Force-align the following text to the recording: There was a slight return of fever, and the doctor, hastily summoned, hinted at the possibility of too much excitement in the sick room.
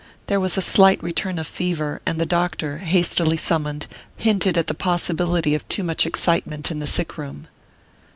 There 0.25 0.39
was 0.39 0.57
a 0.57 0.63
slight 0.63 1.03
return 1.03 1.37
of 1.37 1.45
fever, 1.45 2.01
and 2.07 2.19
the 2.19 2.25
doctor, 2.25 2.79
hastily 2.79 3.37
summoned, 3.37 3.85
hinted 4.17 4.57
at 4.57 4.65
the 4.65 4.73
possibility 4.73 5.53
of 5.53 5.67
too 5.69 5.83
much 5.83 6.07
excitement 6.07 6.71
in 6.71 6.79
the 6.79 6.87
sick 6.87 7.19
room. 7.19 7.45